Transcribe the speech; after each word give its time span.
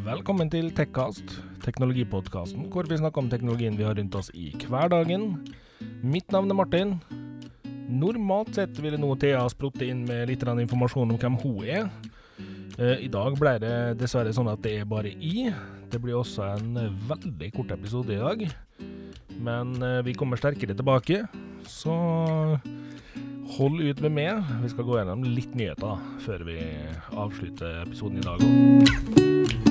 Velkommen 0.00 0.48
til 0.48 0.70
Tekkast, 0.72 1.34
teknologipodkasten 1.60 2.70
hvor 2.72 2.86
vi 2.88 2.96
snakker 2.96 3.20
om 3.20 3.26
teknologien 3.28 3.74
vi 3.76 3.84
har 3.84 3.98
rundt 3.98 4.14
oss 4.16 4.30
i 4.32 4.46
hverdagen. 4.64 5.34
Mitt 6.00 6.32
navn 6.32 6.48
er 6.48 6.56
Martin. 6.56 6.94
Normalt 7.90 8.54
sett 8.56 8.80
ville 8.80 8.96
nå 8.96 9.10
Thea 9.20 9.42
sprutte 9.52 9.84
inn 9.84 10.06
med 10.08 10.30
litt 10.30 10.40
informasjon 10.40 11.12
om 11.12 11.20
hvem 11.20 11.36
hun 11.42 11.60
er. 11.66 11.90
Eh, 12.78 13.04
I 13.04 13.10
dag 13.12 13.36
ble 13.36 13.58
det 13.60 14.00
dessverre 14.00 14.32
sånn 14.32 14.48
at 14.48 14.62
det 14.64 14.78
er 14.80 14.88
bare 14.88 15.12
I. 15.12 15.52
Det 15.92 16.00
blir 16.00 16.16
også 16.16 16.48
en 16.56 16.96
veldig 17.10 17.52
kort 17.58 17.76
episode 17.76 18.16
i 18.16 18.22
dag. 18.24 18.46
Men 19.36 19.82
eh, 19.82 20.00
vi 20.06 20.16
kommer 20.16 20.40
sterkere 20.40 20.72
tilbake, 20.76 21.26
så 21.68 22.56
hold 23.58 23.82
ut 23.84 24.00
med 24.00 24.16
meg. 24.16 24.54
Vi 24.62 24.72
skal 24.72 24.88
gå 24.88 24.96
gjennom 24.96 25.28
litt 25.28 25.52
nyheter 25.52 26.00
før 26.24 26.46
vi 26.48 26.60
avslutter 27.12 27.82
episoden 27.84 28.22
i 28.22 28.30
dag. 28.30 29.69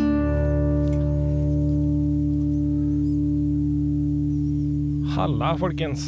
Halla, 5.20 5.50
folkens. 5.60 6.04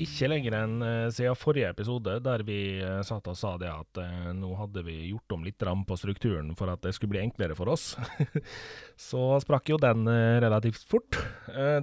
Ikke 0.00 0.30
lenger 0.30 0.54
enn 0.56 0.78
uh, 0.80 1.10
siden 1.12 1.36
forrige 1.36 1.68
episode, 1.68 2.14
der 2.24 2.40
vi 2.48 2.78
uh, 2.80 3.02
satt 3.04 3.26
og 3.28 3.36
sa 3.36 3.50
det 3.60 3.68
at 3.68 3.98
uh, 4.00 4.30
nå 4.32 4.54
hadde 4.56 4.80
vi 4.86 4.94
gjort 5.10 5.34
om 5.36 5.44
litt 5.44 5.60
på 5.60 5.98
strukturen 6.00 6.54
for 6.56 6.72
at 6.72 6.80
det 6.80 6.94
skulle 6.96 7.12
bli 7.12 7.20
enklere 7.20 7.52
for 7.58 7.68
oss. 7.68 7.90
Så 9.10 9.20
sprakk 9.44 9.68
jo 9.68 9.76
den 9.76 10.08
relativt 10.40 10.80
fort, 10.88 11.18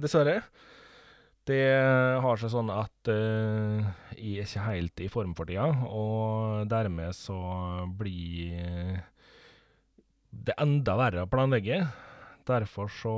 dessverre. 0.02 0.40
Det 1.46 1.62
har 2.18 2.42
seg 2.42 2.50
sånn 2.56 2.74
at 2.74 3.12
jeg 3.12 4.42
er 4.42 4.42
ikke 4.42 4.66
helt 4.66 5.04
i 5.06 5.08
form 5.12 5.38
for 5.38 5.46
tida, 5.46 5.70
og 5.86 6.66
dermed 6.68 7.14
så 7.14 7.38
blir 7.94 8.98
det 10.34 10.58
enda 10.58 10.98
verre 10.98 11.24
å 11.24 11.30
planlegge. 11.30 11.84
Derfor 12.50 12.90
så 12.90 13.16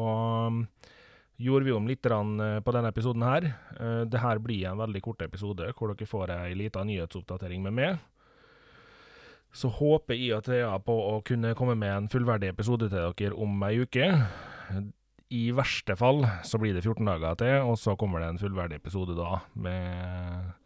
gjorde 1.41 1.67
vi 1.67 1.75
om 1.75 1.89
litt 1.89 2.07
eh, 2.07 2.61
på 2.61 2.75
denne 2.77 2.93
episoden 2.93 3.25
her. 3.27 3.49
Dette 3.79 4.11
det 4.13 4.23
her 4.23 4.39
blir 4.43 4.69
en 4.69 4.81
veldig 4.81 5.03
kort 5.05 5.23
episode, 5.25 5.73
hvor 5.77 5.93
dere 5.93 6.09
får 6.09 6.35
ei 6.37 6.55
lita 6.59 6.85
nyhetsoppdatering 6.85 7.63
med 7.65 7.77
meg. 7.77 8.01
Så 9.53 9.71
håper 9.73 10.15
jeg 10.15 10.37
at 10.37 10.49
jeg 10.53 10.63
er 10.63 10.83
på 10.87 10.95
å 10.95 11.19
kunne 11.27 11.57
komme 11.59 11.75
med 11.75 11.91
en 11.91 12.09
fullverdig 12.13 12.53
episode 12.53 12.87
til 12.91 13.15
dere 13.19 13.35
om 13.35 13.63
ei 13.67 13.81
uke. 13.83 14.07
I 15.31 15.43
verste 15.55 15.95
fall 15.99 16.25
så 16.47 16.59
blir 16.59 16.75
det 16.75 16.85
14 16.85 17.07
dager 17.07 17.39
til, 17.39 17.57
og 17.67 17.77
så 17.79 17.97
kommer 17.99 18.23
det 18.23 18.31
en 18.33 18.43
fullverdig 18.43 18.79
episode 18.81 19.15
da, 19.19 19.41
med 19.55 20.57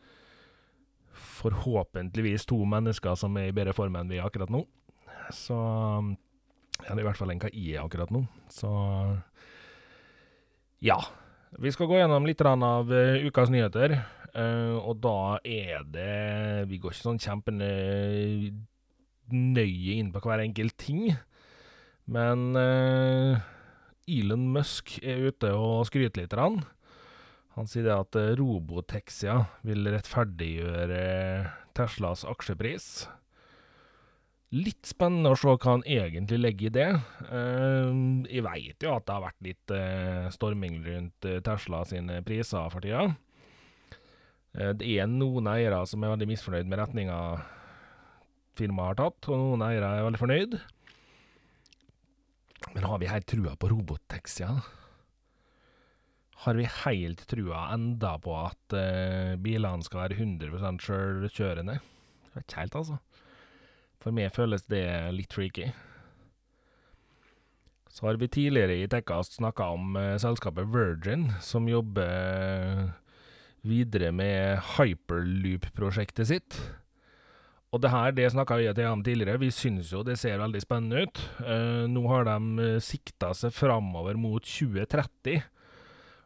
forhåpentligvis 1.14 2.46
to 2.48 2.58
mennesker 2.68 3.16
som 3.20 3.36
er 3.36 3.50
i 3.50 3.56
bedre 3.56 3.74
form 3.76 3.96
enn 4.00 4.10
vi 4.12 4.20
er 4.20 4.28
akkurat 4.28 4.52
nå. 4.52 4.64
Så 5.32 5.56
ja, 5.56 6.90
det 6.90 6.98
er 6.98 7.04
i 7.04 7.08
hvert 7.08 7.20
fall 7.20 7.32
en 7.32 7.44
er 7.44 7.82
akkurat 7.82 8.12
nå. 8.12 8.24
Så 8.52 8.70
ja. 10.84 10.98
Vi 11.58 11.70
skal 11.72 11.88
gå 11.88 11.96
gjennom 12.00 12.26
litt 12.26 12.42
av 12.44 12.90
uh, 12.90 13.24
ukas 13.24 13.50
nyheter. 13.52 13.96
Uh, 14.34 14.76
og 14.82 14.98
da 14.98 15.38
er 15.46 15.84
det 15.86 16.66
Vi 16.66 16.80
går 16.82 16.90
ikke 16.90 17.06
sånn 17.06 17.20
kjempenøye 17.22 18.50
inn 19.94 20.10
på 20.12 20.20
hver 20.24 20.42
enkelt 20.42 20.76
ting. 20.82 21.14
Men 22.04 22.52
uh, 22.58 23.38
Elon 24.10 24.48
Musk 24.52 24.98
er 25.00 25.30
ute 25.30 25.54
og 25.56 25.86
skryter 25.88 26.24
litt. 26.24 26.34
Han, 27.54 27.66
sier 27.70 27.88
at 27.94 28.18
Robotexia 28.36 29.44
vil 29.64 29.86
rettferdiggjøre 29.94 31.04
Teslas 31.78 32.26
aksjepris. 32.28 33.06
Litt 34.54 34.86
spennende 34.86 35.32
å 35.34 35.38
se 35.38 35.50
hva 35.50 35.56
han 35.72 35.82
egentlig 35.90 36.36
legger 36.38 36.68
i 36.68 36.74
det. 36.76 36.90
Uh, 37.26 38.22
jeg 38.30 38.44
veit 38.46 38.84
jo 38.84 38.92
at 38.94 39.06
det 39.06 39.14
har 39.16 39.24
vært 39.24 39.42
litt 39.42 39.72
uh, 39.74 40.30
storming 40.30 40.76
rundt 40.84 41.26
uh, 41.26 41.40
Tesla 41.42 41.80
sine 41.88 42.20
priser 42.26 42.70
for 42.70 42.84
tida. 42.84 43.08
det 44.54 44.86
er 44.86 45.08
noen 45.10 45.48
eiere 45.50 45.80
som 45.90 46.04
er 46.04 46.12
veldig 46.12 46.28
misfornøyd 46.30 46.68
med 46.70 46.78
retninga 46.78 47.16
firmaet 48.54 48.92
har 48.92 48.98
tatt, 49.00 49.26
og 49.26 49.40
noen 49.40 49.64
eiere 49.66 49.88
er 49.90 50.06
veldig 50.06 50.20
fornøyd. 50.20 50.54
Men 52.76 52.86
har 52.86 53.02
vi 53.02 53.10
helt 53.10 53.26
trua 53.32 53.56
på 53.58 53.72
robottaxier? 53.72 54.60
Har 56.44 56.60
vi 56.60 56.68
helt 56.84 57.26
trua 57.26 57.64
enda 57.74 58.14
på 58.22 58.36
at 58.38 58.78
bilene 59.42 59.82
skal 59.82 60.04
være 60.04 60.20
100% 60.22 60.86
vet 62.36 62.46
Ikke 62.46 62.62
helt, 62.62 62.78
altså. 62.78 63.00
For 64.02 64.14
meg 64.14 64.34
føles 64.34 64.66
det 64.70 64.86
litt 65.16 65.34
freaky. 65.34 65.70
Så 67.94 68.08
har 68.08 68.18
vi 68.18 68.26
tidligere 68.28 68.74
i 68.82 68.88
Tekkast 68.90 69.38
snakka 69.38 69.68
om 69.76 69.94
uh, 69.94 70.16
selskapet 70.18 70.66
Virgin, 70.66 71.28
som 71.38 71.68
jobber 71.70 72.08
uh, 72.10 72.88
videre 73.62 74.10
med 74.10 74.58
hyperloop-prosjektet 74.74 76.26
sitt. 76.32 76.58
Og 77.70 77.82
det 77.82 77.90
her 77.94 78.10
det 78.14 78.26
snakka 78.34 78.58
vi 78.58 78.68
om 78.86 79.02
tidligere, 79.02 79.38
vi 79.38 79.50
syns 79.54 79.92
jo 79.94 80.02
det 80.06 80.18
ser 80.18 80.42
veldig 80.42 80.62
spennende 80.62 81.06
ut. 81.06 81.22
Uh, 81.38 81.86
nå 81.86 82.02
har 82.10 82.26
de 82.26 82.74
sikta 82.82 83.30
seg 83.34 83.54
framover 83.54 84.18
mot 84.18 84.42
2030 84.42 85.42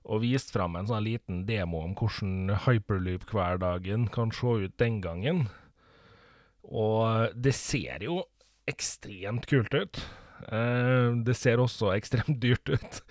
og 0.09 0.23
vist 0.25 0.55
fram 0.55 0.77
en 0.79 0.89
sånn 0.89 1.05
liten 1.05 1.45
demo 1.49 1.83
om 1.85 1.95
hvordan 1.97 2.55
hyperloop-hverdagen 2.65 4.09
kan 4.13 4.33
se 4.33 4.55
ut 4.65 4.77
den 4.81 5.03
gangen. 5.05 5.49
Og 6.67 7.35
det 7.39 7.55
ser 7.57 8.05
jo 8.05 8.23
ekstremt 8.69 9.47
kult 9.49 9.75
ut. 9.75 10.01
Eh, 10.49 11.15
det 11.25 11.37
ser 11.39 11.63
også 11.63 11.93
ekstremt 11.99 12.41
dyrt 12.43 12.69
ut. 12.69 13.03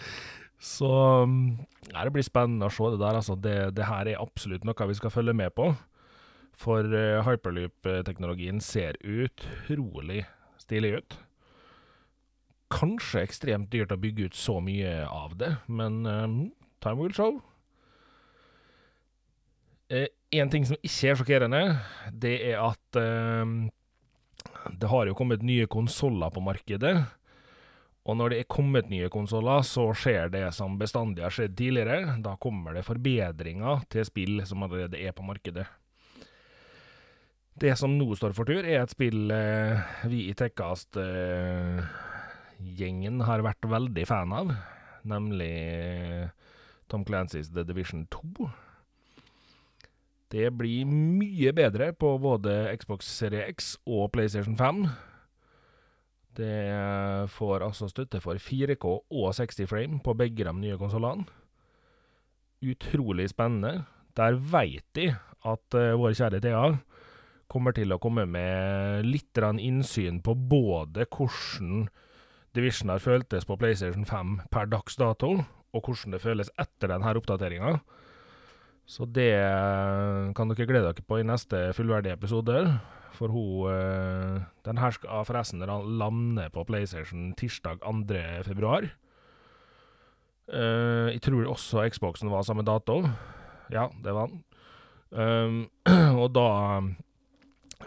Så 0.57 0.89
ja, 1.91 2.01
det 2.01 2.13
blir 2.15 2.25
spennende 2.25 2.69
å 2.69 2.73
se 2.73 2.89
det 2.93 3.01
der. 3.01 3.19
Altså, 3.19 3.37
det, 3.37 3.57
det, 3.77 3.85
her 3.89 4.09
er 4.09 4.21
absolutt 4.23 4.65
noe 4.67 4.89
vi 4.89 4.97
skal 4.97 5.13
følge 5.13 5.35
med 5.37 5.53
på. 5.57 5.71
For 6.57 6.81
uh, 6.89 7.21
hyperloop-teknologien 7.21 8.57
ser 8.65 8.97
utrolig 9.05 10.23
stilig 10.57 10.95
ut. 10.97 11.17
Kanskje 12.73 13.21
ekstremt 13.23 13.69
dyrt 13.71 13.93
å 13.93 13.99
bygge 14.01 14.31
ut 14.31 14.37
så 14.37 14.57
mye 14.63 15.05
av 15.05 15.37
det, 15.39 15.53
men 15.69 16.01
um, 16.09 16.39
time 16.83 16.99
will 16.99 17.13
show. 17.13 17.37
Uh, 19.93 20.07
en 20.35 20.49
ting 20.51 20.65
som 20.67 20.79
ikke 20.81 21.11
er 21.11 21.19
sjokkerende, 21.19 21.61
det 22.11 22.33
er 22.49 22.57
at 22.59 22.99
uh, 22.99 23.69
det 24.75 24.89
har 24.91 25.07
jo 25.07 25.15
kommet 25.17 25.45
nye 25.45 25.67
konsoller 25.71 26.29
på 26.33 26.41
markedet. 26.43 26.97
Og 28.07 28.15
når 28.15 28.29
det 28.31 28.37
er 28.39 28.47
kommet 28.51 28.89
nye 28.91 29.09
konsoller, 29.11 29.61
så 29.67 29.93
skjer 29.97 30.29
det 30.31 30.53
som 30.55 30.77
bestandig 30.79 31.23
har 31.25 31.33
skjedd 31.35 31.57
tidligere. 31.59 32.15
Da 32.23 32.37
kommer 32.39 32.73
det 32.75 32.85
forbedringer 32.87 33.81
til 33.91 34.05
spill 34.07 34.45
som 34.47 34.63
allerede 34.63 35.01
er 35.03 35.11
på 35.15 35.23
markedet. 35.27 35.65
Det 37.57 37.73
som 37.79 37.97
nå 37.97 38.15
står 38.15 38.33
for 38.37 38.45
tur, 38.47 38.63
er 38.63 38.81
et 38.83 38.91
spill 38.93 39.31
eh, 39.33 39.77
vi 40.07 40.19
i 40.29 40.33
Tekkast-gjengen 40.37 43.15
uh, 43.17 43.27
har 43.27 43.39
vært 43.41 43.65
veldig 43.65 44.05
fan 44.07 44.33
av, 44.37 44.53
nemlig 45.09 45.55
Tom 46.87 47.03
Clancys 47.07 47.49
The 47.49 47.63
Division 47.65 48.05
2. 48.13 48.21
Det 50.31 50.49
blir 50.51 50.87
mye 50.87 51.53
bedre 51.55 51.93
på 51.95 52.17
både 52.19 52.67
Xbox 52.75 53.07
Serie 53.19 53.45
X 53.53 53.75
og 53.87 54.11
PlayStation 54.11 54.57
5. 54.59 54.81
Det 56.37 57.29
får 57.33 57.63
altså 57.65 57.87
støtte 57.89 58.19
for 58.21 58.37
4K 58.37 58.85
og 58.85 59.29
60 59.33 59.69
frame 59.69 60.01
på 60.03 60.13
begge 60.13 60.45
de 60.45 60.53
nye 60.53 60.77
konsollene. 60.77 61.25
Utrolig 62.61 63.29
spennende. 63.31 63.85
Der 64.17 64.35
veit 64.35 64.85
de 64.97 65.11
at 65.47 65.77
uh, 65.77 65.95
vår 65.97 66.17
kjære 66.17 66.41
Thea 66.43 66.75
kommer 67.47 67.71
til 67.71 67.93
å 67.93 67.99
komme 68.01 68.25
med 68.27 69.05
litt 69.07 69.37
innsyn 69.39 70.19
på 70.21 70.33
både 70.35 71.05
hvordan 71.05 71.87
Division 72.57 72.89
har 72.89 72.99
føltes 72.99 73.45
på 73.45 73.55
PlayStation 73.55 74.05
5 74.05 74.49
per 74.51 74.65
dags 74.65 74.97
dato, 74.97 75.45
og 75.73 75.81
hvordan 75.85 76.15
det 76.15 76.21
føles 76.23 76.51
etter 76.57 76.89
denne 76.89 77.13
oppdateringa. 77.15 77.77
Så 78.87 79.03
det 79.11 79.33
eh, 79.35 80.29
kan 80.35 80.47
dere 80.47 80.67
glede 80.67 80.87
dere 80.87 81.03
på 81.03 81.19
i 81.19 81.25
neste 81.27 81.73
fullverdige 81.75 82.15
episode. 82.15 82.61
For 83.17 83.33
hun 83.33 83.67
eh, 83.73 84.45
Den 84.63 84.79
her 84.79 84.95
skal 84.95 85.27
forresten 85.27 85.59
lande 85.59 86.47
på 86.53 86.63
PlayStation 86.63 87.33
tirsdag 87.35 87.83
2. 87.83 88.15
februar. 88.47 88.87
Uh, 90.47 91.11
jeg 91.11 91.19
tror 91.25 91.49
også 91.51 91.83
Xboxen 91.91 92.31
var 92.31 92.45
samme 92.47 92.63
dato. 92.63 93.01
Ja, 93.67 93.89
det 93.99 94.13
var 94.15 94.29
den. 94.31 94.43
Um, 95.11 95.57
og 96.23 96.31
da 96.31 96.79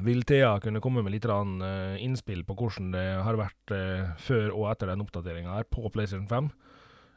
vil 0.04 0.20
Thea 0.28 0.58
kunne 0.60 0.82
komme 0.84 1.00
med 1.00 1.14
litt 1.14 1.24
innspill 1.24 2.44
på 2.44 2.54
hvordan 2.54 2.92
det 2.92 3.06
har 3.24 3.40
vært 3.40 3.72
før 4.20 4.52
og 4.52 4.68
etter 4.74 4.92
den 4.92 5.00
oppdateringa 5.00 5.56
her 5.56 5.64
på 5.72 5.88
PlayStation 5.88 6.28
5. 6.28 6.52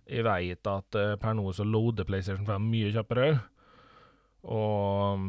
Jeg 0.08 0.24
vet 0.24 0.68
at 0.68 1.20
per 1.20 1.36
nå 1.36 1.52
så 1.52 1.68
loader 1.68 2.08
PlayStation 2.08 2.48
5 2.48 2.72
mye 2.72 2.96
kjappere. 2.96 3.42
Og 4.44 5.19
um, 5.19 5.28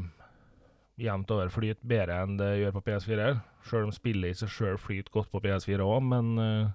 jevnt 1.01 1.31
over 1.35 1.51
flyter 1.55 1.87
bedre 1.87 2.21
enn 2.25 2.39
det 2.39 2.51
gjør 2.61 2.77
på 2.77 2.85
PS4. 2.89 3.29
Sjøl 3.67 3.89
om 3.89 3.95
spillet 3.95 4.35
i 4.35 4.39
seg 4.39 4.53
sjøl 4.53 4.81
flyter 4.81 5.15
godt 5.15 5.31
på 5.33 5.43
PS4 5.45 5.85
òg, 5.85 6.01
men 6.11 6.35
uh, 6.39 6.73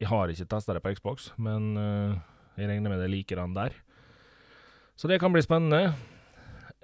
Jeg 0.00 0.08
har 0.08 0.32
ikke 0.32 0.48
testa 0.48 0.76
det 0.76 0.82
på 0.84 0.94
Xbox, 0.96 1.30
men 1.36 1.74
uh, 1.76 2.16
jeg 2.56 2.70
regner 2.70 2.92
med 2.92 3.02
det 3.02 3.10
liker 3.12 3.40
han 3.40 3.56
der. 3.56 3.74
Så 4.96 5.08
det 5.08 5.20
kan 5.20 5.32
bli 5.32 5.42
spennende. 5.44 5.94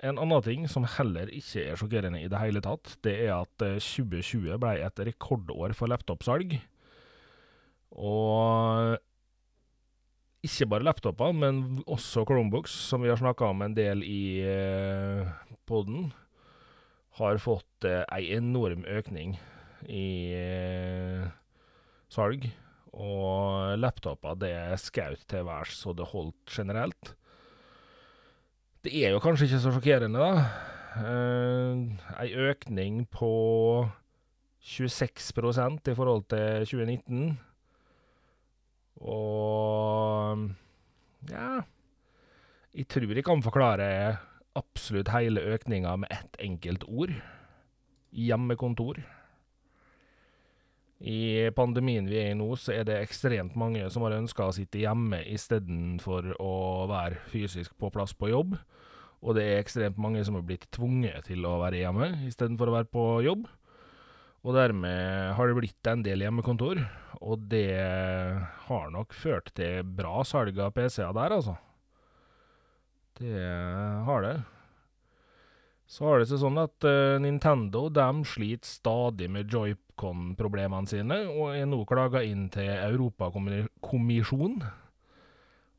En 0.04 0.18
annen 0.20 0.44
ting 0.44 0.66
som 0.68 0.84
heller 0.96 1.30
ikke 1.32 1.64
er 1.64 1.78
sjokkerende 1.80 2.20
i 2.20 2.28
det 2.28 2.40
hele 2.40 2.60
tatt, 2.64 2.98
det 3.04 3.14
er 3.26 3.32
at 3.38 3.64
eh, 3.64 3.80
2020 3.80 4.58
ble 4.60 4.74
et 4.84 5.00
rekordår 5.08 5.72
for 5.76 5.88
laptopsalg. 5.88 6.58
Og 7.96 8.96
ikke 10.44 10.68
bare 10.70 10.86
laptoper, 10.86 11.32
men 11.32 11.82
også 11.86 12.24
Chromebooks, 12.26 12.74
som 12.90 13.02
vi 13.02 13.10
har 13.10 13.18
snakka 13.20 13.50
om 13.50 13.64
en 13.64 13.74
del 13.76 14.04
i 14.06 14.42
eh, 14.44 15.26
poden, 15.66 16.12
har 17.16 17.40
fått 17.40 17.86
eh, 17.88 18.04
ei 18.12 18.28
enorm 18.36 18.84
økning 18.84 19.36
i 19.88 20.06
eh, 20.36 21.26
salg. 22.12 22.48
Og 22.96 23.76
laptoper 23.76 24.38
det 24.40 24.54
skjøt 24.80 25.26
til 25.28 25.44
værs 25.48 25.74
så 25.76 25.92
det 25.96 26.08
holdt 26.12 26.52
generelt. 26.52 27.12
Det 28.86 28.94
er 29.02 29.12
jo 29.12 29.20
kanskje 29.20 29.48
ikke 29.48 29.60
så 29.64 29.72
sjokkerende, 29.74 30.22
da. 30.22 30.46
Eh, 30.96 31.82
ei 32.22 32.30
økning 32.48 33.04
på 33.12 33.32
26% 34.66 35.90
i 35.90 35.96
forhold 35.98 36.24
til 36.30 36.64
2019. 36.70 37.36
Og 39.04 40.46
ja 41.30 41.50
Jeg 42.76 42.88
tror 42.92 43.12
jeg 43.12 43.24
kan 43.26 43.42
forklare 43.44 43.88
absolutt 44.56 45.12
hele 45.12 45.42
økninga 45.52 45.96
med 46.00 46.12
ett 46.12 46.38
enkelt 46.40 46.84
ord. 46.88 47.12
Hjemmekontor. 48.16 49.02
I 50.96 51.50
pandemien 51.52 52.06
vi 52.08 52.16
er 52.22 52.30
i 52.32 52.36
nå, 52.38 52.48
så 52.56 52.72
er 52.72 52.86
det 52.88 52.96
ekstremt 53.02 53.56
mange 53.58 53.84
som 53.92 54.06
har 54.06 54.16
ønska 54.16 54.46
å 54.48 54.54
sitte 54.56 54.80
hjemme 54.80 55.20
istedenfor 55.28 56.30
å 56.40 56.54
være 56.88 57.20
fysisk 57.32 57.74
på 57.76 57.90
plass 57.92 58.16
på 58.16 58.30
jobb. 58.32 58.56
Og 59.20 59.36
det 59.36 59.44
er 59.44 59.60
ekstremt 59.60 60.00
mange 60.00 60.24
som 60.24 60.38
har 60.38 60.44
blitt 60.46 60.64
tvunget 60.72 61.28
til 61.28 61.44
å 61.48 61.58
være 61.60 61.82
hjemme 61.82 62.12
istedenfor 62.28 62.72
å 62.72 62.76
være 62.78 62.92
på 62.92 63.04
jobb. 63.26 63.44
Og 64.46 64.56
dermed 64.56 65.34
har 65.36 65.48
det 65.48 65.58
blitt 65.58 65.90
en 65.90 66.04
del 66.06 66.22
hjemmekontor, 66.24 66.80
og 67.20 67.46
det 67.50 67.76
har 68.66 68.90
nok 68.92 69.14
ført 69.16 69.52
til 69.56 69.86
bra 69.96 70.20
salg 70.26 70.58
av 70.60 70.74
PC-er 70.76 71.14
der, 71.16 71.36
altså. 71.38 71.56
Det 73.16 73.46
har 74.04 74.22
det. 74.24 74.36
Så 75.86 76.04
har 76.04 76.18
det 76.18 76.26
seg 76.28 76.40
sånn 76.42 76.58
at 76.58 76.84
uh, 76.84 77.16
Nintendo 77.22 77.86
de 77.94 78.06
sliter 78.26 78.68
stadig 78.68 79.28
med 79.30 79.52
joycon-problemene 79.52 80.90
sine, 80.90 81.20
og 81.30 81.54
er 81.54 81.68
nå 81.70 81.84
klaga 81.88 82.24
inn 82.26 82.48
til 82.52 82.72
Europakommisjonen. 82.74 84.66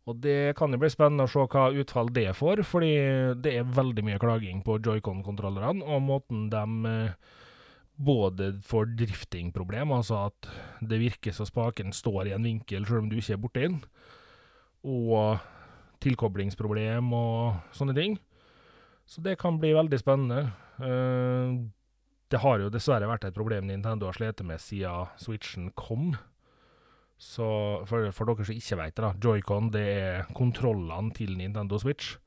Og 0.07 0.21
det 0.23 0.55
kan 0.55 0.71
jo 0.71 0.79
bli 0.79 0.87
spennende 0.87 1.25
å 1.27 1.31
se 1.31 1.43
hva 1.51 1.65
utfall 1.75 2.07
det 2.15 2.29
får, 2.39 2.63
fordi 2.63 2.93
det 3.43 3.57
er 3.59 3.75
veldig 3.75 4.05
mye 4.07 4.21
klaging 4.23 4.63
på 4.63 4.79
joycon-kontrollerne, 4.79 5.83
og 5.83 6.05
måten 6.07 6.47
de 6.53 6.63
uh, 6.87 7.35
både 7.97 8.51
får 8.65 8.91
driftingproblem, 8.99 9.91
altså 9.91 10.27
at 10.29 10.49
det 10.85 10.99
virker 11.01 11.33
så 11.33 11.47
spaken 11.49 11.93
står 11.95 12.29
i 12.29 12.35
en 12.35 12.45
vinkel 12.45 12.85
selv 12.85 13.03
om 13.03 13.09
du 13.09 13.17
ikke 13.17 13.33
er 13.35 13.41
borti 13.41 13.63
den, 13.65 13.79
og 14.85 15.41
tilkoblingsproblem 16.05 17.09
og 17.17 17.73
sånne 17.75 17.95
ting. 17.97 18.17
Så 19.07 19.23
det 19.25 19.37
kan 19.41 19.57
bli 19.59 19.73
veldig 19.73 19.99
spennende. 19.99 20.51
Uh, 20.77 21.65
det 22.27 22.41
har 22.43 22.59
jo 22.59 22.71
dessverre 22.71 23.07
vært 23.09 23.25
et 23.25 23.35
problem 23.35 23.69
Nintendo 23.69 24.09
har 24.09 24.17
slitt 24.17 24.43
med 24.45 24.61
siden 24.61 25.07
Switchen 25.17 25.71
kom. 25.79 26.11
Så 27.17 27.47
for, 27.89 28.11
for 28.13 28.29
dere 28.29 28.45
som 28.45 28.57
ikke 28.57 28.77
vet 28.77 28.99
det, 28.99 29.11
joycon 29.23 29.71
det 29.73 29.85
er 29.95 30.27
kontrollene 30.37 31.15
til 31.17 31.33
Nintendo 31.39 31.79
Switch. 31.81 32.17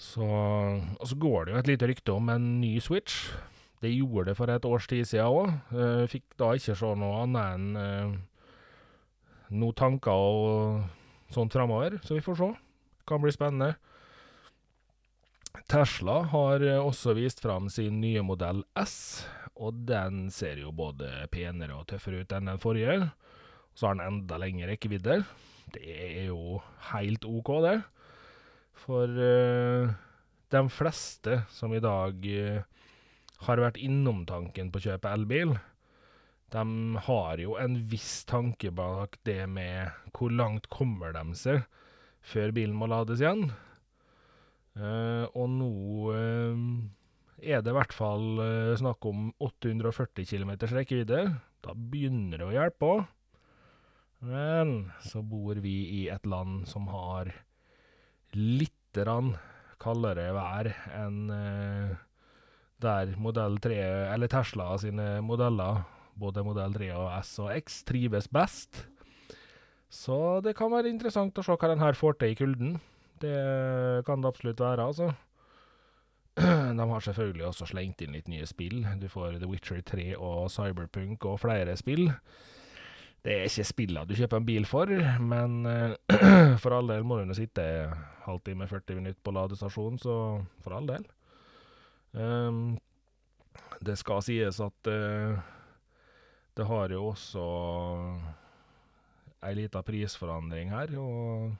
Så, 0.00 0.24
og 0.24 1.06
så 1.06 1.16
går 1.20 1.44
det 1.44 1.52
jo 1.52 1.60
et 1.60 1.70
lite 1.74 1.90
rykte 1.90 2.16
om 2.16 2.32
en 2.32 2.46
ny 2.62 2.78
Switch. 2.82 3.28
Det 3.80 3.92
gjorde 3.94 4.28
det 4.30 4.36
for 4.36 4.52
et 4.52 4.66
års 4.68 4.86
tid 4.90 5.08
siden 5.08 5.30
òg. 5.30 5.54
Uh, 5.72 6.04
fikk 6.10 6.26
da 6.40 6.52
ikke 6.56 6.76
se 6.76 6.90
noe 7.00 7.22
annet 7.22 7.54
enn 7.54 7.68
uh, 7.80 8.18
noen 9.50 9.76
tanker 9.76 10.14
og 10.14 11.32
sånt 11.34 11.54
framover, 11.54 11.98
så 12.04 12.16
vi 12.16 12.24
får 12.24 12.38
se. 12.38 12.50
Kan 13.08 13.22
bli 13.22 13.32
spennende. 13.34 13.74
Tesla 15.70 16.20
har 16.30 16.62
eh, 16.62 16.78
også 16.78 17.14
vist 17.18 17.42
fram 17.42 17.68
sin 17.72 18.00
nye 18.02 18.22
modell 18.26 18.62
S, 18.78 19.26
og 19.58 19.82
den 19.88 20.28
ser 20.34 20.60
jo 20.62 20.70
både 20.74 21.08
penere 21.32 21.74
og 21.76 21.88
tøffere 21.90 22.22
ut 22.22 22.34
enn 22.36 22.50
den 22.50 22.62
forrige. 22.62 23.10
Så 23.74 23.88
har 23.88 23.98
den 23.98 24.06
enda 24.06 24.38
lengre 24.40 24.70
rekkevidde. 24.72 25.20
Det 25.74 25.82
er 25.86 26.30
jo 26.30 26.60
helt 26.90 27.26
OK, 27.26 27.50
det. 27.66 27.76
For 28.80 29.10
uh, 29.10 29.90
de 30.50 30.62
fleste 30.72 31.42
som 31.52 31.74
i 31.76 31.82
dag 31.82 32.14
uh, 32.26 32.62
har 33.46 33.62
vært 33.62 33.80
innom 33.80 34.24
tanken 34.28 34.70
på 34.72 34.80
å 34.80 34.86
kjøpe 34.90 35.12
elbil, 35.14 35.56
de 36.50 36.62
har 37.06 37.38
jo 37.38 37.54
en 37.62 37.76
viss 37.90 38.24
tanke 38.26 38.72
bak 38.74 39.20
det 39.26 39.44
med 39.46 39.92
hvor 40.16 40.32
langt 40.34 40.66
kommer 40.72 41.14
de 41.14 41.36
seg 41.38 41.62
før 42.26 42.50
bilen 42.56 42.74
må 42.76 42.88
lades 42.90 43.22
igjen. 43.22 43.52
Uh, 44.78 45.26
og 45.34 45.46
nå 45.50 45.70
uh, 46.14 46.58
er 47.40 47.62
det 47.62 47.72
i 47.72 47.76
hvert 47.78 47.94
fall 47.94 48.42
uh, 48.42 48.74
snakk 48.78 49.06
om 49.08 49.30
840 49.38 50.26
km 50.26 50.52
rekkevidde. 50.74 51.22
Da 51.62 51.74
begynner 51.74 52.40
det 52.40 52.48
å 52.48 52.54
hjelpe 52.54 52.92
òg. 52.96 53.06
Men 54.26 54.90
så 55.06 55.22
bor 55.24 55.56
vi 55.64 55.78
i 56.02 56.02
et 56.12 56.26
land 56.28 56.66
som 56.68 56.90
har 56.92 57.30
litt 58.36 58.76
kaldere 59.80 60.26
vær 60.34 60.68
enn 60.98 61.30
der 62.82 63.14
modell 63.20 63.58
3, 63.62 63.78
eller 64.14 64.30
Tesla 64.30 64.72
sine 64.80 65.20
modeller, 65.24 65.82
både 66.20 66.44
modell 66.44 66.74
3 66.76 66.90
og 66.96 67.08
S 67.20 67.34
og 67.42 67.52
X, 67.56 67.82
trives 67.88 68.28
best. 68.32 68.84
Så 69.90 70.40
det 70.44 70.54
kan 70.58 70.70
være 70.70 70.92
interessant 70.92 71.38
å 71.38 71.44
se 71.44 71.56
hva 71.56 71.72
den 71.72 71.82
her 71.82 71.98
får 71.98 72.20
til 72.20 72.34
i 72.34 72.38
kulden. 72.38 72.78
Det 73.20 74.04
kan 74.06 74.22
det 74.22 74.30
absolutt 74.30 74.62
være, 74.62 74.86
altså. 74.86 75.10
De 76.78 76.86
har 76.92 77.04
selvfølgelig 77.04 77.46
også 77.48 77.66
slengt 77.72 78.00
inn 78.04 78.14
litt 78.14 78.30
nye 78.30 78.46
spill. 78.48 78.84
Du 79.00 79.08
får 79.10 79.40
The 79.40 79.50
Witcher 79.50 79.82
3 79.84 80.14
og 80.16 80.46
Cyberpunk 80.54 81.26
og 81.28 81.40
flere 81.42 81.74
spill. 81.76 82.06
Det 83.20 83.34
er 83.34 83.50
ikke 83.50 83.66
spillene 83.68 84.06
du 84.08 84.14
kjøper 84.16 84.40
en 84.40 84.46
bil 84.48 84.64
for, 84.64 84.88
men 85.20 85.58
for 86.62 86.72
all 86.72 86.88
del 86.88 87.04
må 87.04 87.18
du 87.20 87.34
sitte 87.36 87.64
halvtime, 88.24 88.68
40 88.70 89.00
minutter 89.02 89.20
på 89.20 89.34
ladestasjon, 89.36 89.98
så 90.00 90.14
for 90.64 90.76
all 90.78 90.88
del. 90.88 91.04
Um, 92.12 92.78
det 93.80 93.96
skal 94.00 94.22
sies 94.26 94.60
at 94.60 94.90
uh, 94.90 95.40
det 96.58 96.66
har 96.66 96.92
jo 96.92 97.06
også 97.12 97.44
ei 99.46 99.56
lita 99.56 99.82
prisforandring 99.86 100.72
her, 100.74 100.96
og 101.00 101.52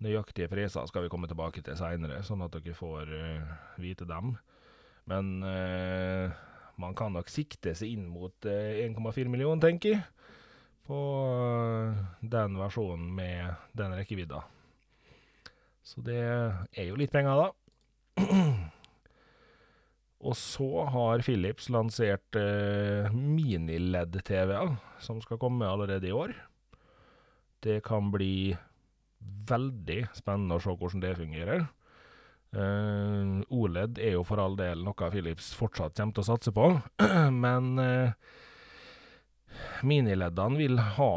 Nøyaktige 0.00 0.48
priser 0.48 0.86
skal 0.88 1.04
vi 1.04 1.10
komme 1.12 1.28
tilbake 1.28 1.60
til 1.60 1.76
seinere, 1.76 2.22
sånn 2.24 2.40
at 2.46 2.54
dere 2.54 2.72
får 2.72 3.10
uh, 3.12 3.50
vite 3.82 4.06
dem. 4.08 4.32
Men 5.10 5.42
uh, 5.44 6.32
man 6.80 6.96
kan 6.96 7.12
nok 7.12 7.28
sikte 7.28 7.74
seg 7.76 7.92
inn 7.92 8.06
mot 8.08 8.48
uh, 8.48 8.80
1,4 8.80 9.28
millioner, 9.28 9.60
tenker 9.60 9.98
jeg, 9.98 10.06
på 10.88 11.00
den 12.32 12.56
versjonen 12.56 13.12
med 13.12 13.60
den 13.76 13.92
rekkevidda. 13.98 14.40
Så 15.84 16.00
det 16.06 16.22
er 16.24 16.88
jo 16.88 16.96
litt 16.96 17.12
penger, 17.12 17.44
da. 17.44 18.24
Og 20.20 20.36
så 20.36 20.84
har 20.92 21.22
Philips 21.24 21.70
lansert 21.72 22.36
mini-LED-TV-er, 23.14 24.74
som 25.00 25.20
skal 25.24 25.40
komme 25.40 25.64
allerede 25.64 26.10
i 26.10 26.12
år. 26.12 26.34
Det 27.64 27.78
kan 27.86 28.10
bli 28.12 28.52
veldig 29.48 30.02
spennende 30.16 30.58
å 30.58 30.62
se 30.62 30.74
hvordan 30.76 31.02
det 31.04 31.16
fungerer. 31.18 31.64
Eh, 32.50 33.40
OLED 33.54 34.00
er 34.02 34.16
jo 34.16 34.26
for 34.26 34.42
all 34.42 34.56
del 34.58 34.82
noe 34.82 35.10
Philips 35.12 35.52
fortsatt 35.54 35.94
kommer 35.94 36.16
til 36.16 36.24
å 36.24 36.30
satse 36.32 36.54
på, 36.54 36.66
men 37.44 37.68
uh, 37.78 38.10
minileddene 39.86 40.58
vil 40.58 40.80
ha 40.98 41.14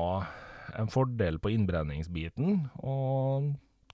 en 0.78 0.92
fordel 0.94 1.40
på 1.42 1.54
innbrenningsbiten, 1.56 2.68
og 2.86 3.54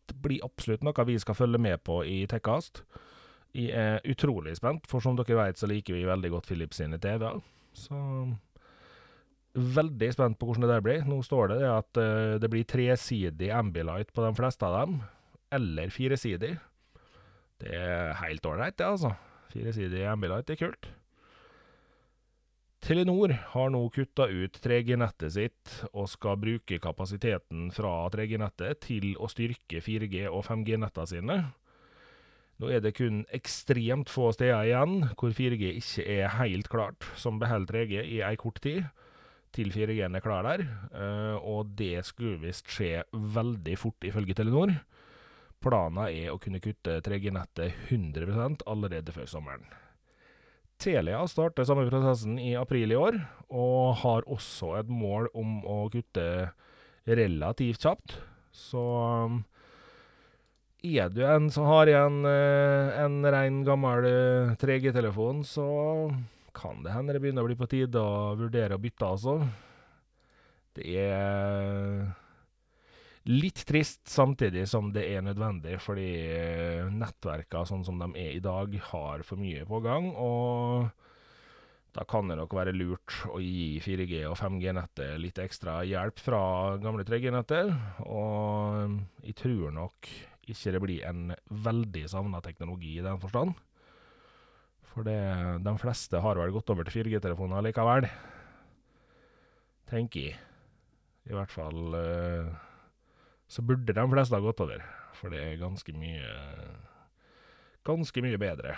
det 0.10 0.18
blir 0.24 0.44
absolutt 0.44 0.84
noe 0.84 1.08
vi 1.08 1.20
skal 1.22 1.38
følge 1.38 1.62
med 1.62 1.80
på 1.88 2.01
i 2.04 2.25
Tekkast. 2.30 2.84
Jeg 3.58 3.74
er 3.74 4.03
utrolig 4.06 4.53
spent, 4.60 4.86
for 4.89 5.01
som 5.01 5.18
dere 5.18 5.38
vet 5.39 5.58
så 5.58 5.70
liker 5.70 5.98
vi 5.98 6.06
veldig 6.06 6.29
godt 6.36 6.50
Philips 6.51 6.77
sine 6.82 7.00
TV-er. 7.01 7.41
Så 7.74 7.98
Veldig 9.60 10.12
spent 10.13 10.38
på 10.38 10.46
hvordan 10.46 10.68
det 10.68 10.70
der 10.70 10.84
blir. 10.86 11.06
Nå 11.10 11.24
står 11.25 11.56
det 11.56 11.63
at 11.65 11.98
uh, 11.98 12.38
det 12.39 12.51
blir 12.53 12.68
tresidig 12.70 13.50
Ambilight 13.50 14.13
på 14.13 14.22
de 14.22 14.29
fleste 14.38 14.68
av 14.68 14.75
dem, 14.77 15.00
eller 15.58 15.89
firesidig. 15.89 16.53
Det 17.60 17.74
er 17.75 18.13
helt 18.22 18.46
ålreit, 18.46 18.77
det, 18.77 18.86
altså. 18.86 19.15
Firesidig 19.50 20.06
Ambilight 20.06 20.53
er 20.53 20.60
kult. 20.62 20.91
Telenor 22.79 23.34
har 23.51 23.72
nå 23.74 23.82
kutta 23.91 24.29
ut 24.32 24.56
3G-nettet 24.63 25.34
sitt 25.36 25.74
og 25.89 26.08
skal 26.08 26.38
bruke 26.39 26.77
kapasiteten 26.79 27.68
fra 27.75 27.91
3G-nettet 28.13 28.79
til 28.86 29.12
å 29.20 29.27
styrke 29.27 29.82
4G- 29.84 30.29
og 30.29 30.46
5G-nettene 30.48 31.10
sine. 31.10 31.38
Nå 32.60 32.68
er 32.75 32.82
det 32.84 32.98
kun 32.98 33.22
ekstremt 33.36 34.12
få 34.12 34.34
steder 34.36 34.68
igjen 34.68 35.06
hvor 35.16 35.32
4G 35.36 35.78
ikke 35.80 36.04
er 36.04 36.34
helt 36.42 36.68
klart, 36.72 37.08
som 37.16 37.39
beholder 37.39 37.86
3G 37.86 38.01
i 38.04 38.20
ei 38.25 38.36
kort 38.39 38.60
tid, 38.63 38.89
til 39.56 39.72
4G-en 39.74 40.18
er 40.20 40.24
klar 40.24 40.44
der. 40.46 40.66
Eh, 40.92 41.38
og 41.39 41.72
det 41.80 42.04
skulle 42.06 42.42
visst 42.44 42.68
skje 42.70 43.06
veldig 43.13 43.78
fort, 43.80 44.04
ifølge 44.06 44.36
Telenor. 44.38 44.75
Planen 45.63 46.04
er 46.06 46.32
å 46.32 46.39
kunne 46.39 46.62
kutte 46.63 47.00
3G-nettet 47.04 47.89
100% 47.89 48.68
allerede 48.70 49.16
før 49.16 49.28
sommeren. 49.32 49.66
Telia 50.80 51.25
starter 51.28 51.66
samme 51.68 51.88
prosessen 51.89 52.38
i 52.39 52.54
april 52.56 52.94
i 52.94 53.00
år, 53.00 53.18
og 53.51 54.00
har 54.04 54.28
også 54.32 54.78
et 54.80 54.92
mål 54.92 55.28
om 55.36 55.60
å 55.68 55.82
kutte 55.92 56.54
relativt 57.08 57.84
kjapt. 57.84 58.16
Så 58.56 58.84
er 60.83 61.09
du 61.12 61.24
en 61.27 61.50
som 61.51 61.67
har 61.67 61.89
igjen 61.91 62.21
eh, 62.27 63.00
en 63.03 63.19
rein 63.25 63.63
gammel 63.67 64.07
3G-telefon, 64.62 65.43
så 65.48 65.67
kan 66.55 66.83
det 66.83 66.93
hende 66.93 67.15
det 67.15 67.21
begynner 67.24 67.45
å 67.45 67.50
bli 67.50 67.57
på 67.59 67.67
tide 67.71 68.00
å 68.00 68.36
vurdere 68.39 68.77
å 68.77 68.81
bytte, 68.81 69.09
altså. 69.09 69.39
Det 70.75 70.86
er 71.01 72.07
litt 73.29 73.65
trist, 73.67 74.05
samtidig 74.09 74.65
som 74.69 74.93
det 74.93 75.03
er 75.12 75.25
nødvendig, 75.25 75.77
fordi 75.83 76.09
nettverka 76.95 77.65
sånn 77.67 77.83
som 77.86 78.00
de 78.01 78.09
er 78.17 78.38
i 78.38 78.43
dag, 78.43 78.74
har 78.91 79.25
for 79.27 79.41
mye 79.41 79.67
på 79.69 79.81
gang. 79.86 80.09
Og 80.15 80.89
da 81.93 82.05
kan 82.09 82.29
det 82.29 82.38
nok 82.39 82.53
være 82.55 82.74
lurt 82.75 83.19
å 83.29 83.41
gi 83.41 83.79
4G- 83.83 84.24
og 84.29 84.38
5G-nettet 84.39 85.19
litt 85.21 85.41
ekstra 85.41 85.81
hjelp 85.88 86.21
fra 86.21 86.41
gamle 86.81 87.05
3G-netter. 87.05 87.71
Og 88.07 88.98
jeg 89.25 89.38
tror 89.41 89.74
nok 89.75 90.12
ikke 90.53 90.74
det 90.75 90.82
blir 90.84 91.08
en 91.08 91.34
veldig 91.50 92.06
savna 92.12 92.41
teknologi 92.46 92.98
i 92.98 93.06
den 93.06 93.20
forstand. 93.22 93.56
For 94.89 95.06
det, 95.06 95.20
de 95.63 95.74
fleste 95.79 96.22
har 96.24 96.39
vel 96.41 96.53
gått 96.56 96.72
over 96.74 96.88
til 96.88 97.03
4G-telefoner 97.03 97.65
likevel. 97.68 98.10
Tenker 99.89 100.29
jeg. 100.32 100.39
I 101.29 101.36
hvert 101.38 101.53
fall 101.53 101.98
så 103.50 103.65
burde 103.65 103.94
de 103.94 104.06
fleste 104.13 104.38
ha 104.38 104.41
gått 104.41 104.62
over, 104.65 104.82
for 105.18 105.34
det 105.34 105.41
er 105.44 105.62
ganske 105.62 105.94
mye 105.98 106.32
ganske 107.86 108.22
mye 108.22 108.39
bedre. 108.41 108.75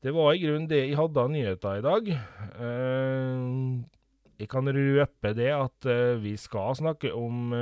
Det 0.00 0.12
var 0.16 0.32
i 0.32 0.40
grunnen 0.40 0.68
det 0.68 0.80
jeg 0.86 0.96
hadde 0.96 1.22
av 1.22 1.30
nyheter 1.32 1.80
i 1.80 1.84
dag. 1.84 2.10
Jeg 4.40 4.48
kan 4.48 4.72
røpe 4.72 5.32
det 5.36 5.50
at 5.52 5.88
vi 6.22 6.34
skal 6.40 6.76
snakke 6.78 7.12
om 7.12 7.52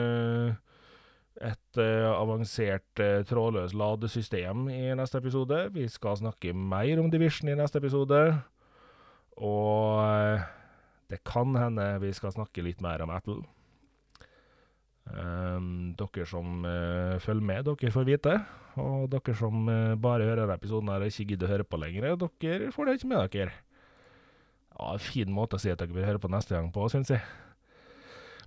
et 1.44 1.78
avansert 1.78 3.02
trådløst 3.28 3.76
ladesystem 3.78 4.66
i 4.72 4.80
neste 4.98 5.20
episode. 5.20 5.60
Vi 5.74 5.84
skal 5.90 6.18
snakke 6.18 6.54
mer 6.56 6.98
om 6.98 7.10
Division 7.12 7.52
i 7.52 7.58
neste 7.58 7.78
episode. 7.78 8.22
Og 9.38 10.42
det 11.08 11.22
kan 11.24 11.54
hende 11.56 11.86
vi 12.02 12.10
skal 12.16 12.34
snakke 12.34 12.64
litt 12.66 12.82
mer 12.84 13.04
om 13.04 13.14
Apple. 13.14 13.40
Um, 15.08 15.94
dere 15.96 16.26
som 16.28 16.64
uh, 16.66 17.16
følger 17.22 17.46
med, 17.48 17.64
dere 17.64 17.92
får 17.94 18.08
vite. 18.08 18.34
Og 18.78 19.08
dere 19.12 19.34
som 19.38 19.64
uh, 19.70 19.96
bare 19.96 20.26
hører 20.28 20.44
denne 20.44 20.58
episoden 20.58 20.92
her 20.92 21.04
og 21.04 21.12
ikke 21.12 21.30
gidder 21.32 21.48
å 21.48 21.52
høre 21.54 21.68
på 21.68 21.80
lenger, 21.80 22.10
dere 22.42 22.72
får 22.74 22.88
det 22.88 22.98
ikke 22.98 23.12
med 23.14 23.34
dere. 23.34 23.56
Ja, 24.78 24.94
Fin 25.02 25.32
måte 25.34 25.56
å 25.56 25.62
si 25.62 25.72
at 25.72 25.80
dere 25.80 25.96
vil 25.96 26.06
høre 26.06 26.22
på 26.22 26.30
neste 26.32 26.54
gang 26.54 26.68
på, 26.74 26.84
syns 26.92 27.14
jeg. 27.14 27.24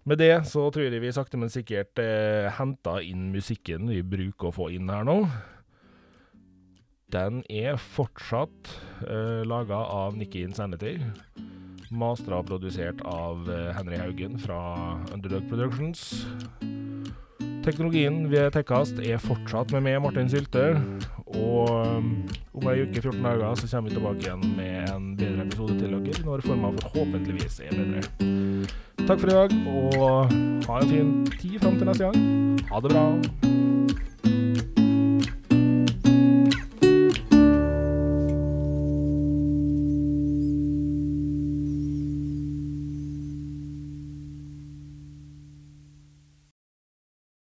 Med 0.04 0.18
det 0.18 0.34
så 0.50 0.66
tror 0.74 0.88
jeg 0.88 1.02
vi 1.04 1.14
sakte, 1.14 1.38
men 1.38 1.52
sikkert 1.54 2.00
eh, 2.02 2.50
henter 2.58 3.04
inn 3.06 3.30
musikken 3.34 3.92
vi 3.92 4.02
bruker 4.02 4.50
å 4.50 4.56
få 4.56 4.70
inn 4.74 4.90
her 4.90 5.06
nå. 5.06 5.20
Den 7.12 7.44
er 7.52 7.78
fortsatt 7.78 8.72
eh, 9.06 9.44
laga 9.46 9.84
av 9.94 10.18
Nikki 10.18 10.42
Insanity. 10.48 10.96
Mastra 11.92 12.40
og 12.40 12.48
produsert 12.48 13.02
av 13.04 13.50
Henry 13.76 13.98
Haugen 14.00 14.40
fra 14.40 14.62
Underdog 15.12 15.50
Productions. 15.52 16.24
Teknologien 17.62 18.24
ved 18.32 18.56
Tekkast 18.56 18.98
er 19.04 19.20
fortsatt 19.22 19.76
med 19.76 19.84
meg, 19.86 20.00
Martin 20.02 20.32
Sylte. 20.32 20.64
Og 21.36 21.70
om 22.58 22.70
ei 22.72 22.82
uke, 22.82 23.04
14 23.04 23.22
dager, 23.22 23.54
så 23.60 23.70
kommer 23.70 23.92
vi 23.92 24.00
tilbake 24.00 24.26
igjen 24.26 24.48
med 24.58 24.90
en 24.90 25.12
bedre 25.20 25.46
episode 25.46 25.78
til 25.78 25.94
dere, 25.94 26.26
når 26.26 26.48
forma 26.48 26.74
forhåpentligvis 26.80 27.62
er 27.68 27.76
bedre. 27.78 28.41
Takk 29.12 29.20
for 29.20 29.28
i 29.28 29.32
dag, 29.32 29.52
og 29.68 30.32
ha 30.68 30.80
en 30.80 30.90
fin 30.90 31.26
tid 31.42 31.60
fram 31.60 31.76
til 31.76 31.88
neste 31.88 32.04
gang. 32.04 32.62
Ha 32.72 32.80
det 32.80 32.94
bra. 32.96 33.51